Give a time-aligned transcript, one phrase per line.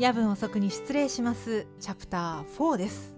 [0.00, 1.66] 夜分遅くに失礼します。
[1.78, 3.14] チャプター4です。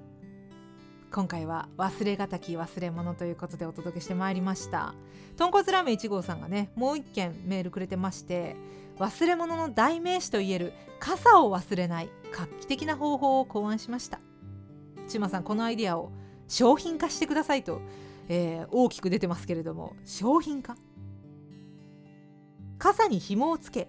[1.13, 4.93] 今回は忘れがたき忘れ物ということでお届けしてまいりました。
[5.37, 8.57] 豚骨ラーメン1号さんがねもう一件メールくれてまして
[8.99, 14.19] 忘れ物の代名詞といえる傘を忘れない画期的な方法を考案しました。
[15.07, 16.11] ちまさんこのアイディアを
[16.49, 17.81] 商品化してくださいと、
[18.29, 20.77] えー、大きく出てますけれども商品化。
[22.77, 23.89] 傘に紐をつけ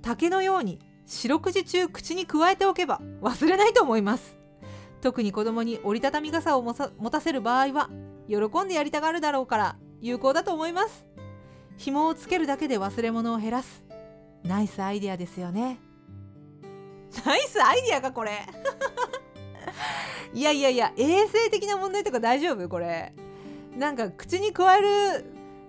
[0.00, 0.78] 竹のように
[1.10, 4.38] 四六時中口に加えておけば忘れないと思います。
[5.00, 6.72] 特に子供に折りたたみ傘を持
[7.10, 7.90] たせる場合は
[8.28, 11.04] 喜んでやりたがるだろうから有効だと思います。
[11.78, 13.82] 紐をつけるだけで忘れ物を減らす。
[14.44, 15.80] ナイスアイデアですよね。
[17.26, 18.30] ナイスアイデアかこれ。
[20.32, 22.68] いやいやいや衛生的な問題とか大丈夫？
[22.68, 23.12] これ。
[23.76, 25.24] なんか口に加える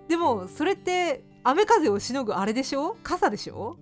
[0.06, 2.96] でもそれって雨風をしのぐあれでしょ？
[3.02, 3.76] 傘でしょ？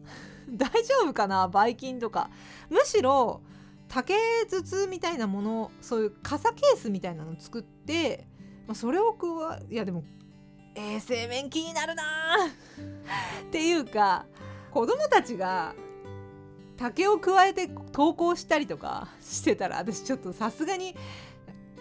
[0.56, 1.48] 大丈夫かな？
[1.48, 2.30] ばい菌とか。
[2.68, 3.42] むしろ
[3.88, 4.14] 竹
[4.48, 8.26] 筒みたいなものそういう傘ケースみたいなの作って、
[8.66, 10.04] まあ、それを加えいやでも
[10.76, 12.02] 衛生面気になるな
[13.42, 14.26] っていうか
[14.70, 15.74] 子供たちが
[16.76, 20.94] 竹を加えて投稿したりとかしてたら私ちょっとさすがに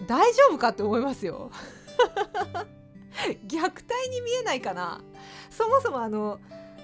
[0.08, 1.52] 大丈夫かって思いますよ。
[3.48, 5.02] 虐待に見えないかな。
[5.50, 6.40] そもそもあの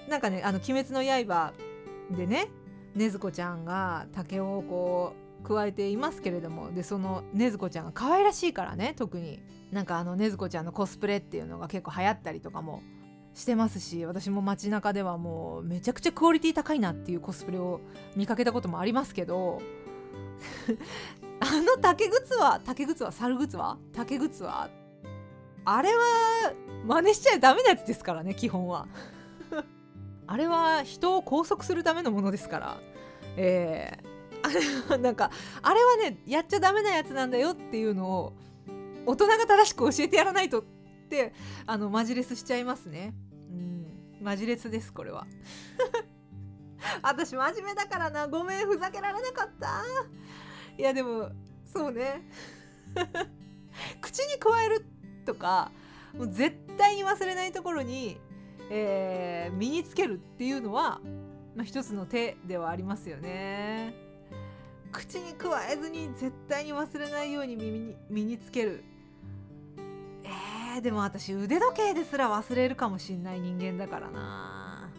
[0.08, 1.52] なんかね「あの鬼滅の刃」
[2.10, 2.48] でね
[2.96, 9.40] 禰豆子ちゃんが竹をこう加えていますけれどもでその禰豆子ちゃんが可愛らしいからね特に。
[9.72, 12.82] なんかあの禰豆子ちゃんのコスプレっていうのが結構流行ったりとかも
[13.34, 17.80] してますし私も街中ではもうめちゃくちゃクオリティ高いなっていうコスプレを
[18.14, 19.60] 見かけたこともありますけど
[21.40, 23.76] あの竹靴は竹靴は猿靴は？
[23.92, 24.70] 竹靴は？
[25.64, 26.04] あれは
[26.86, 28.86] 真似しちゃダメなやつですからね基本は。
[30.26, 32.80] あれは人を拘束するためのものですから。
[33.36, 35.30] えー、 なんか
[35.62, 38.32] あれはねやっちゃダメなやつなんだよっていうのを
[39.04, 40.64] 大人が正しく教えてやらないとっ
[41.10, 41.34] て
[41.66, 43.14] あのマジレスしちゃいますね。
[43.50, 43.86] うん。
[44.20, 45.26] マジレスですこれは。
[47.02, 48.26] 私真面目だからな。
[48.26, 49.82] ごめんふざけられなかった。
[50.78, 51.30] いやでも
[51.64, 52.28] そうね。
[54.00, 54.86] 口に加える
[55.24, 55.70] とか
[56.14, 58.18] もう絶対に忘れないところに、
[58.70, 61.00] えー、身につけるっていうのは、
[61.54, 63.94] まあ、一つの手ではありますよね。
[64.92, 68.84] 口に加えずに絶対に忘れないように身に身につける。
[70.76, 74.90] え、でも私腕時計ですら忘れるかもしんない人間だからな。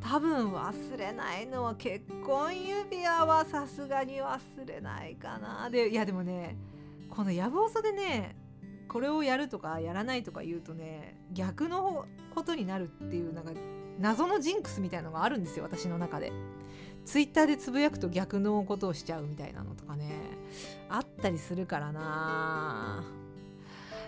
[0.00, 6.56] 多分忘れないのは結婚指輪はさすがに忘れないかなでいやでもね
[7.10, 8.34] このやぶおそでね
[8.90, 13.52] これをやるとかやらないとか言うとね逆のことになるっていうなんか
[14.00, 16.32] 謎のジンクスみたいのがあるんですよ私の中で。
[17.06, 20.12] ツイッターでつぶやくと逆のことをしちゃうみたいなのとかね。
[20.88, 23.04] あったりするからな。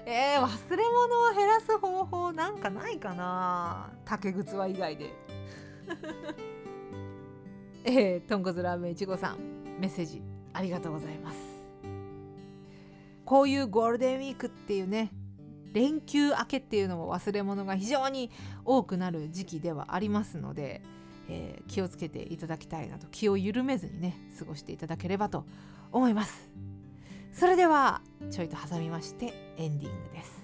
[0.04, 3.90] えー、忘れ物を減らす方法なんかないかな。
[4.04, 5.12] 竹靴は以外で。
[7.84, 9.38] えー、とんこつラーメンいちごさん
[9.80, 10.22] メッセージ
[10.52, 11.38] ありがとうございます。
[13.24, 15.12] こういうゴールデンウィークってていうね
[15.74, 18.30] 連休明けっていうのも忘れ物が非常に
[18.64, 20.82] 多くなる時期ではありますので、
[21.28, 25.44] えー、気をつけていただきたいなと気を緩めずにね過ごしていただければと
[25.92, 26.48] 思います。
[27.32, 30.41] それではちょいと挟みましてエンディングです。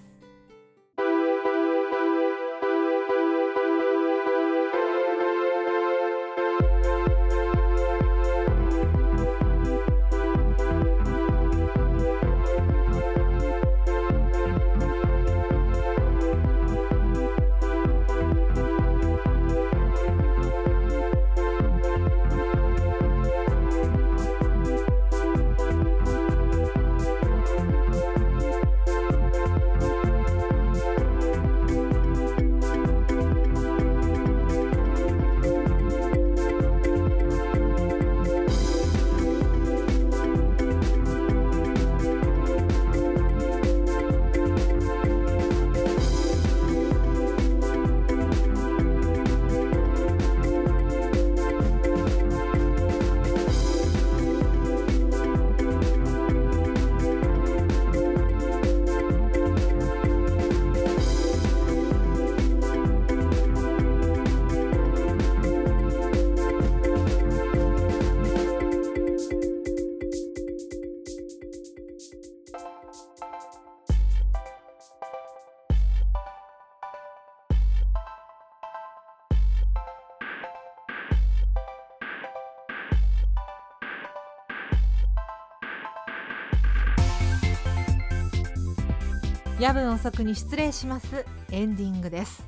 [89.58, 91.26] 夜分遅くに失礼します。
[91.50, 92.46] エンディングです。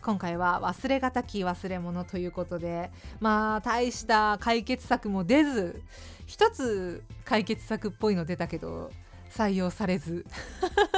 [0.00, 5.82] 今回は忘れがたき忘れ物ということでまあ大した解決策も出ず
[6.24, 8.92] 一つ解決策っぽいの出たけど
[9.28, 10.24] 採用されず、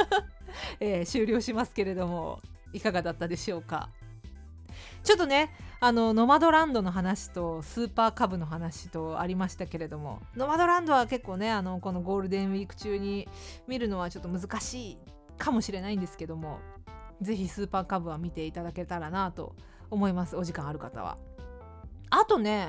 [0.80, 2.40] えー、終了しますけれども
[2.74, 3.88] いかがだったでしょうか？
[5.02, 5.48] ちょっとね
[5.80, 13.26] あのノマドランドの話とスーパーカブの話とありましたけれどもノマドランドは結構ねあのこのゴールデンウィーク中に
[13.66, 14.98] 見るのはちょっと難しい
[15.38, 16.58] かもしれないんですけども
[17.20, 19.54] 是非スーパーカブは見ていただけたらなと
[19.90, 21.16] 思いますお時間ある方は。
[22.10, 22.68] あとね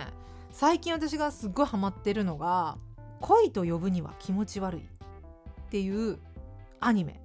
[0.51, 2.77] 最近私がすっごいハマってるのが
[3.21, 6.19] 「恋と呼ぶには気持ち悪い」っていう
[6.79, 7.21] アニメ。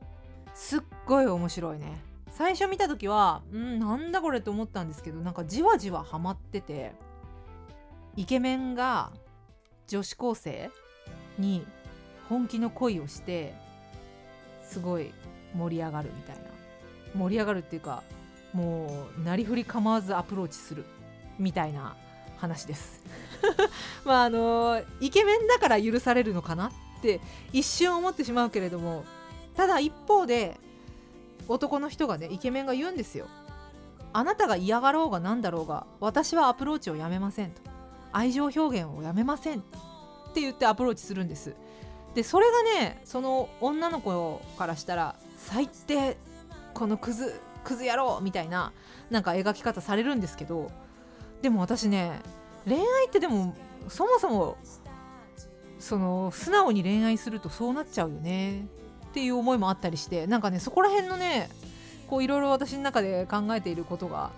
[0.54, 2.02] すっごい面白いね。
[2.30, 6.92] 最初見た時はんなんだこれと思ったんですけどなんかじわじわハマってて
[8.16, 9.12] イケメンが
[9.86, 10.70] 女子高生
[11.38, 11.66] に
[12.28, 13.54] 本気の恋をして
[14.62, 15.12] すごい
[15.54, 16.42] 盛り上がるみたいな。
[17.14, 18.02] 盛り上がるっていうか
[18.52, 20.84] もうなりふり構わずアプローチする
[21.38, 21.96] みたいな
[22.36, 23.02] 話です。
[24.04, 27.20] まああのイケメンだから許されるのかなって
[27.52, 29.04] 一瞬思ってしまうけれども
[29.56, 30.58] ただ一方で
[31.48, 33.26] 男の人がねイケメンが言うんですよ。
[34.12, 37.62] あなたが嫌がろうが何だろうが私はアプローチをやめませんと。
[38.12, 39.62] 愛情表現をやめませんっ
[40.34, 41.54] て言ってアプローチするんです。
[42.14, 45.14] でそれがねその女の子からしたら
[45.46, 46.16] 最低
[46.74, 48.72] このクズクズ野郎みたいな
[49.10, 50.70] なんか描き方されるんですけど
[51.42, 52.20] でも私ね
[52.66, 53.54] 恋愛ってでも
[53.88, 54.56] そもそも
[55.78, 58.66] その素直に恋愛するとそうなっちゃうよね
[59.06, 61.48] っていう思いもあったりしてなんかねそこら辺のね
[62.06, 64.30] こういろいろ私の中で考えていることが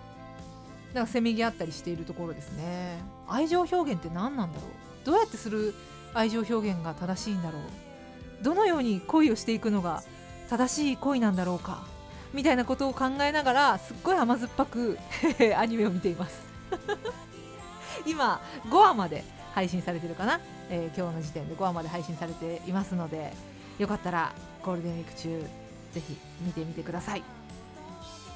[0.93, 2.99] なんかせめぎ合ったりしているところですね。
[3.27, 4.67] 愛情表現って何なんだろ
[5.03, 5.05] う？
[5.05, 5.73] どうやってする
[6.13, 8.43] 愛情表現が正しいんだろう？
[8.43, 10.03] どのように恋をしていくのが
[10.53, 11.83] 正しい恋なんだろうか？
[12.31, 14.99] みたいなことを考えながらすっごい甘酸っぱく
[15.57, 16.41] アニメを見ています。
[18.05, 18.39] 今
[18.69, 19.23] 5話まで
[19.55, 20.39] 配信されてるかな、
[20.69, 23.33] えー、今日の時点で5話まで配信されていますので
[23.79, 24.33] よかったら
[24.63, 25.47] ゴールデンウィーク中
[25.93, 27.23] ぜひ見てみてください。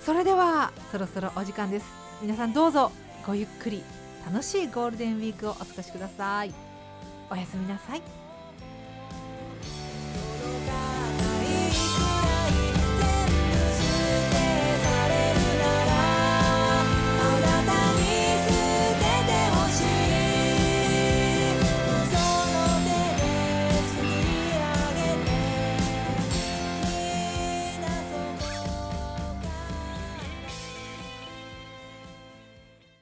[0.00, 1.86] それではそろそろお時間です。
[2.20, 2.92] 皆さんどうぞ
[3.26, 3.82] ごゆっくり
[4.24, 6.54] 楽しいゴールデンウィークをお過ごしください。
[7.32, 8.21] おやすみなさい。